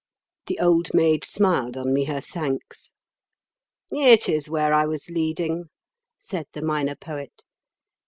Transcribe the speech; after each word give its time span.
The 0.47 0.57
Old 0.57 0.95
Maid 0.95 1.23
smiled 1.23 1.77
on 1.77 1.93
me 1.93 2.05
her 2.05 2.19
thanks. 2.19 2.89
"It 3.91 4.27
is 4.27 4.49
where 4.49 4.73
I 4.73 4.87
was 4.87 5.11
leading," 5.11 5.65
said 6.17 6.47
the 6.53 6.61
Minor 6.63 6.95
Poet. 6.95 7.43